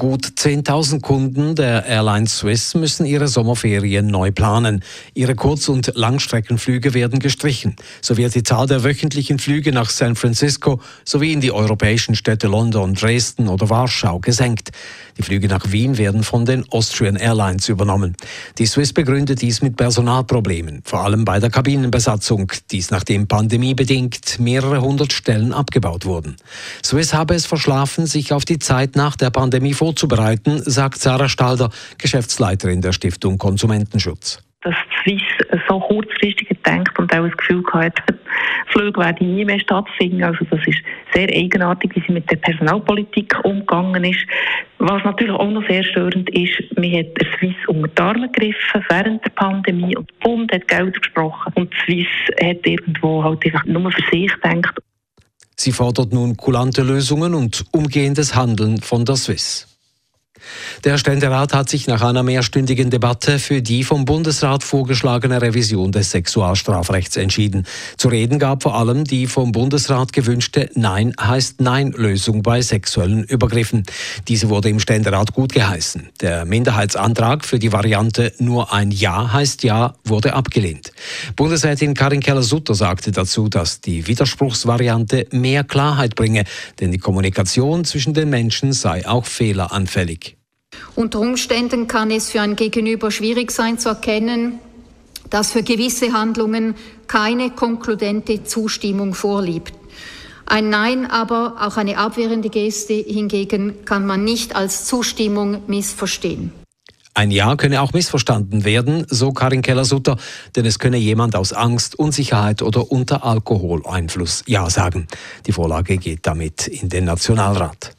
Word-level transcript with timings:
Gut 0.00 0.24
10.000 0.24 1.02
Kunden 1.02 1.54
der 1.54 1.84
Airline 1.84 2.26
Swiss 2.26 2.74
müssen 2.74 3.04
ihre 3.04 3.28
Sommerferien 3.28 4.06
neu 4.06 4.30
planen. 4.30 4.82
Ihre 5.12 5.34
Kurz- 5.34 5.68
und 5.68 5.92
Langstreckenflüge 5.94 6.94
werden 6.94 7.18
gestrichen. 7.18 7.76
So 8.00 8.16
wird 8.16 8.34
die 8.34 8.42
Zahl 8.42 8.66
der 8.66 8.82
wöchentlichen 8.82 9.38
Flüge 9.38 9.72
nach 9.72 9.90
San 9.90 10.16
Francisco 10.16 10.80
sowie 11.04 11.34
in 11.34 11.42
die 11.42 11.52
europäischen 11.52 12.14
Städte 12.14 12.46
London, 12.46 12.94
Dresden 12.94 13.46
oder 13.46 13.68
Warschau 13.68 14.20
gesenkt. 14.20 14.70
Die 15.18 15.22
Flüge 15.22 15.48
nach 15.48 15.70
Wien 15.70 15.98
werden 15.98 16.22
von 16.22 16.46
den 16.46 16.64
Austrian 16.70 17.16
Airlines 17.16 17.68
übernommen. 17.68 18.16
Die 18.56 18.64
Swiss 18.64 18.94
begründet 18.94 19.42
dies 19.42 19.60
mit 19.60 19.76
Personalproblemen, 19.76 20.80
vor 20.82 21.00
allem 21.00 21.26
bei 21.26 21.40
der 21.40 21.50
Kabinenbesatzung. 21.50 22.50
Dies 22.70 22.90
nachdem 22.90 23.28
pandemiebedingt 23.28 24.38
mehrere 24.40 24.80
hundert 24.80 25.12
Stellen 25.12 25.52
abgebaut 25.52 26.06
wurden. 26.06 26.36
Swiss 26.82 27.12
habe 27.12 27.34
es 27.34 27.44
verschlafen, 27.44 28.06
sich 28.06 28.32
auf 28.32 28.46
die 28.46 28.58
Zeit 28.58 28.96
nach 28.96 29.14
der 29.14 29.28
Pandemie 29.28 29.74
vorzubereiten, 29.74 29.89
sagt 29.98 30.98
Sarah 30.98 31.28
Stalder, 31.28 31.70
Geschäftsleiterin 31.98 32.80
der 32.80 32.92
Stiftung 32.92 33.38
Konsumentenschutz 33.38 34.42
dass 34.62 34.74
Swiss 35.02 35.22
so 35.68 35.80
kurzfristig 35.80 36.48
denkt 36.66 36.98
und 36.98 37.12
auch 37.14 37.26
das 37.26 37.36
Gefühl 37.36 37.64
hat, 37.72 37.98
Flüge 38.66 39.00
werden 39.00 39.34
nie 39.34 39.44
mehr 39.44 39.58
stattfinden. 39.58 40.22
Also 40.22 40.44
das 40.50 40.60
ist 40.66 40.78
sehr 41.14 41.28
eigenartig, 41.28 41.94
wie 41.94 42.02
sie 42.06 42.12
mit 42.12 42.30
der 42.30 42.36
Personalpolitik 42.36 43.34
umgegangen 43.44 44.04
ist. 44.04 44.20
Was 44.78 45.02
natürlich 45.04 45.34
auch 45.34 45.50
noch 45.50 45.66
sehr 45.66 45.82
störend 45.82 46.28
ist, 46.30 46.60
man 46.76 46.92
hat 46.92 47.06
der 47.18 47.26
Swiss 47.38 47.56
unter 47.68 47.88
die 47.88 48.02
Arme 48.02 48.30
gegriffen 48.30 48.84
während 48.88 49.24
der 49.24 49.30
Pandemie 49.30 49.96
und 49.96 50.10
der 50.10 50.28
Bund 50.28 50.52
hat 50.52 50.68
Geld 50.68 51.00
gesprochen 51.00 51.52
und 51.54 51.72
Swiss 51.84 52.06
hat 52.42 52.66
irgendwo 52.66 53.24
halt 53.24 53.44
einfach 53.44 53.64
nur 53.64 53.90
für 53.90 54.02
sich 54.12 54.32
gedacht. 54.32 54.78
Sie 55.56 55.72
fordert 55.72 56.12
nun 56.12 56.36
kulante 56.36 56.82
Lösungen 56.82 57.34
und 57.34 57.64
umgehendes 57.72 58.34
Handeln 58.34 58.80
von 58.80 59.04
der 59.04 59.16
Swiss. 59.16 59.70
Der 60.84 60.98
Ständerat 60.98 61.54
hat 61.54 61.68
sich 61.68 61.86
nach 61.86 62.02
einer 62.02 62.22
mehrstündigen 62.22 62.90
Debatte 62.90 63.38
für 63.38 63.62
die 63.62 63.84
vom 63.84 64.04
Bundesrat 64.04 64.62
vorgeschlagene 64.62 65.42
Revision 65.42 65.92
des 65.92 66.10
Sexualstrafrechts 66.10 67.16
entschieden. 67.16 67.66
Zu 67.96 68.08
reden 68.08 68.38
gab 68.38 68.62
vor 68.62 68.76
allem 68.76 69.04
die 69.04 69.26
vom 69.26 69.52
Bundesrat 69.52 70.12
gewünschte 70.12 70.70
Nein 70.74 71.14
heißt 71.20 71.60
Nein-Lösung 71.60 72.42
bei 72.42 72.62
sexuellen 72.62 73.24
Übergriffen. 73.24 73.82
Diese 74.28 74.48
wurde 74.48 74.68
im 74.68 74.80
Ständerat 74.80 75.32
gut 75.32 75.52
geheißen. 75.52 76.08
Der 76.20 76.44
Minderheitsantrag 76.44 77.44
für 77.44 77.58
die 77.58 77.72
Variante 77.72 78.32
Nur 78.38 78.72
ein 78.72 78.90
Ja 78.90 79.32
heißt 79.32 79.62
Ja 79.62 79.94
wurde 80.04 80.34
abgelehnt. 80.34 80.92
Bundesrätin 81.36 81.94
Karin 81.94 82.20
Keller-Sutter 82.20 82.74
sagte 82.74 83.12
dazu, 83.12 83.48
dass 83.48 83.80
die 83.80 84.06
Widerspruchsvariante 84.06 85.26
mehr 85.32 85.64
Klarheit 85.64 86.14
bringe, 86.14 86.44
denn 86.80 86.92
die 86.92 86.98
Kommunikation 86.98 87.84
zwischen 87.84 88.14
den 88.14 88.30
Menschen 88.30 88.72
sei 88.72 89.06
auch 89.06 89.26
fehleranfällig. 89.26 90.29
Unter 91.00 91.20
Umständen 91.20 91.86
kann 91.86 92.10
es 92.10 92.28
für 92.28 92.42
ein 92.42 92.56
Gegenüber 92.56 93.10
schwierig 93.10 93.52
sein 93.52 93.78
zu 93.78 93.88
erkennen, 93.88 94.58
dass 95.30 95.50
für 95.50 95.62
gewisse 95.62 96.12
Handlungen 96.12 96.74
keine 97.06 97.48
konkludente 97.48 98.44
Zustimmung 98.44 99.14
vorliegt. 99.14 99.72
Ein 100.44 100.68
Nein, 100.68 101.10
aber 101.10 101.56
auch 101.58 101.78
eine 101.78 101.96
abwehrende 101.96 102.50
Geste 102.50 102.92
hingegen 102.92 103.86
kann 103.86 104.04
man 104.04 104.24
nicht 104.24 104.54
als 104.54 104.84
Zustimmung 104.84 105.62
missverstehen. 105.68 106.52
Ein 107.14 107.30
Ja 107.30 107.56
könne 107.56 107.80
auch 107.80 107.94
missverstanden 107.94 108.66
werden, 108.66 109.06
so 109.08 109.32
Karin 109.32 109.62
Keller-Sutter, 109.62 110.18
denn 110.54 110.66
es 110.66 110.78
könne 110.78 110.98
jemand 110.98 111.34
aus 111.34 111.54
Angst, 111.54 111.98
Unsicherheit 111.98 112.60
oder 112.60 112.92
unter 112.92 113.24
Alkoholeinfluss 113.24 114.44
Ja 114.46 114.68
sagen. 114.68 115.06
Die 115.46 115.52
Vorlage 115.52 115.96
geht 115.96 116.26
damit 116.26 116.68
in 116.68 116.90
den 116.90 117.06
Nationalrat. 117.06 117.96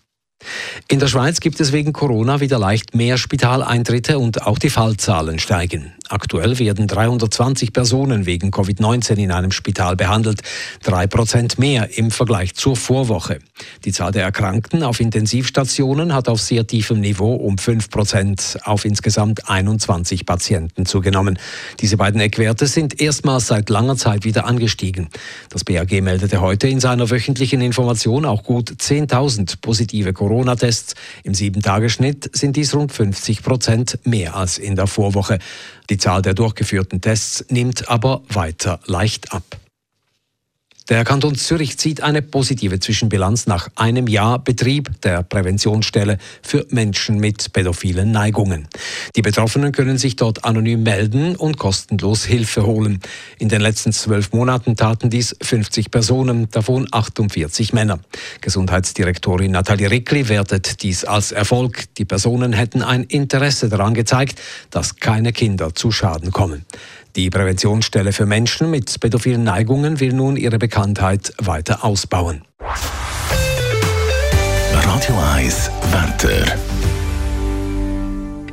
In 0.88 1.00
der 1.00 1.08
Schweiz 1.08 1.40
gibt 1.40 1.60
es 1.60 1.72
wegen 1.72 1.94
Corona 1.94 2.40
wieder 2.40 2.60
leicht 2.60 2.96
mehr 2.96 3.18
Spitaleintritte 3.18 4.20
und 4.20 4.46
auch 4.46 4.60
die 4.60 4.70
Fallzahlen 4.70 5.40
steigen. 5.40 5.94
Aktuell 6.12 6.60
werden 6.60 6.88
320 6.88 7.72
Personen 7.72 8.26
wegen 8.26 8.52
Covid-19 8.52 9.16
in 9.16 9.32
einem 9.32 9.52
Spital 9.52 9.96
behandelt, 9.96 10.42
drei 10.84 11.08
Prozent 11.08 11.58
mehr 11.58 11.98
im 11.98 12.12
Vergleich 12.12 12.54
zur 12.54 12.76
Vorwoche. 12.76 13.40
Die 13.86 13.94
Zahl 13.94 14.12
der 14.12 14.24
Erkrankten 14.24 14.84
auf 14.84 15.00
Intensivstationen 15.00 16.14
hat 16.14 16.28
auf 16.28 16.42
sehr 16.42 16.68
tiefem 16.68 17.00
Niveau 17.00 17.34
um 17.36 17.58
fünf 17.58 17.90
Prozent 17.90 18.58
auf 18.66 18.84
insgesamt 18.84 19.50
21 19.50 20.26
Patienten 20.26 20.86
zugenommen. 20.86 21.40
Diese 21.80 21.96
beiden 21.96 22.20
Eckwerte 22.20 22.68
sind 22.68 23.00
erstmals 23.00 23.48
seit 23.48 23.70
langer 23.70 23.96
Zeit 23.96 24.26
wieder 24.26 24.46
angestiegen. 24.46 25.08
Das 25.50 25.64
BAG 25.64 26.02
meldete 26.02 26.42
heute 26.42 26.68
in 26.68 26.82
seiner 26.82 27.10
wöchentlichen 27.10 27.62
Information 27.62 28.26
auch 28.26 28.44
gut 28.44 28.70
10.000 28.70 29.62
positive 29.62 30.12
Corona-Tests. 30.12 30.96
Im 31.24 31.34
Sieben-Tage-Schnitt 31.34 32.36
sind 32.36 32.58
dies 32.58 32.76
rund 32.76 32.92
50 32.92 33.44
Prozent 33.44 34.00
mehr 34.04 34.36
als 34.36 34.58
in 34.58 34.76
der 34.76 34.88
Vorwoche. 34.88 35.40
Die 35.90 35.98
Zahl 36.02 36.24
der 36.24 36.34
durchgeführten 36.34 37.00
Tests 37.00 37.46
nimmt 37.50 37.88
aber 37.88 38.24
weiter 38.28 38.80
leicht 38.88 39.34
ab. 39.34 39.61
Der 40.92 41.06
Kanton 41.06 41.36
Zürich 41.36 41.78
zieht 41.78 42.04
eine 42.04 42.22
positive 42.22 42.82
Zwischenbilanz 42.82 43.48
nach 43.48 43.70
einem 43.76 44.08
Jahr 44.08 44.40
Betrieb 44.40 45.00
der 45.04 45.24
Präventionsstelle 45.24 46.18
für 46.42 46.68
Menschen 46.70 47.18
mit 47.18 47.54
pädophilen 47.54 48.12
Neigungen. 48.12 48.68
Die 49.16 49.22
Betroffenen 49.22 49.72
können 49.72 49.98
sich 49.98 50.18
dort 50.18 50.44
anonym 50.44 50.84
melden 50.84 51.38
und 51.38 51.58
kostenlos 51.58 52.26
Hilfe 52.26 52.66
holen. 52.66 53.00
In 53.40 53.48
den 53.48 53.62
letzten 53.62 53.94
zwölf 53.94 54.34
Monaten 54.34 54.76
taten 54.76 55.10
dies 55.10 55.34
50 55.42 55.92
Personen, 55.92 56.52
davon 56.52 56.90
48 56.92 57.72
Männer. 57.72 58.02
Gesundheitsdirektorin 58.42 59.52
Nathalie 59.52 59.90
Rickli 59.90 60.28
wertet 60.28 60.84
dies 60.84 61.06
als 61.06 61.32
Erfolg. 61.32 61.86
Die 61.96 62.06
Personen 62.06 62.52
hätten 62.52 62.82
ein 62.84 63.06
Interesse 63.06 63.70
daran 63.70 63.94
gezeigt, 63.94 64.42
dass 64.72 64.98
keine 64.98 65.32
Kinder 65.32 65.74
zu 65.74 65.94
Schaden 65.94 66.32
kommen. 66.32 66.66
Die 67.16 67.30
Präventionsstelle 67.30 68.14
für 68.14 68.26
Menschen 68.26 68.72
mit 68.72 69.00
pädophilen 69.00 69.44
Neigungen 69.44 70.00
will 70.00 70.14
nun 70.14 70.38
ihre 70.38 70.58
Bekanntheit 70.58 71.34
weiter 71.40 71.84
ausbauen. 71.84 72.44
Radio 74.74 75.20
1 75.36 75.72
Wetter. 75.92 76.56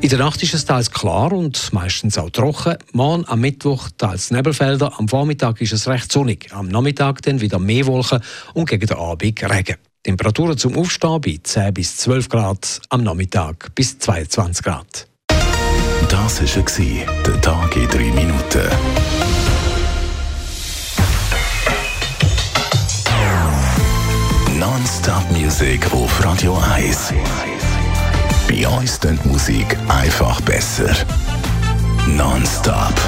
In 0.01 0.09
der 0.09 0.19
Nacht 0.19 0.43
ist 0.43 0.55
es 0.55 0.65
teils 0.65 0.91
klar 0.91 1.33
und 1.33 1.73
meistens 1.73 2.19
auch 2.19 2.31
trocken. 2.31 2.77
Morgen 2.93 3.25
am 3.27 3.41
Mittwoch 3.41 3.89
teils 3.99 4.31
Nebelfelder. 4.31 4.99
Am 4.99 5.09
Vormittag 5.09 5.61
ist 5.61 5.73
es 5.73 5.89
recht 5.89 6.11
sonnig. 6.11 6.53
Am 6.53 6.69
Nachmittag 6.69 7.23
dann 7.23 7.41
wieder 7.41 7.59
mehr 7.59 7.87
Wolken 7.87 8.21
und 8.55 8.69
gegen 8.69 8.87
den 8.87 8.97
Abend 8.97 9.43
Regen. 9.43 9.77
Temperaturen 10.05 10.57
zum 10.57 10.77
Aufstehen 10.77 11.21
bei 11.21 11.39
10 11.43 11.75
bis 11.75 11.97
12 11.99 12.29
Grad, 12.29 12.81
am 12.89 13.03
Nachmittag 13.03 13.75
bis 13.75 13.99
22 13.99 14.65
Grad. 14.65 15.08
Das 16.09 16.41
war 16.41 17.07
der 17.27 17.41
Tag 17.41 17.77
in 17.77 17.89
drei 17.89 18.11
Minuten. 18.13 18.69
Non-Stop 24.59 25.31
Music 25.31 25.87
auf 25.93 26.25
Radio 26.25 26.59
1. 26.77 27.13
Bei 28.49 28.67
uns 28.69 28.99
klingt 28.99 29.25
Musik 29.27 29.77
einfach 29.89 30.41
besser. 30.41 30.95
Non-Stop. 32.07 33.08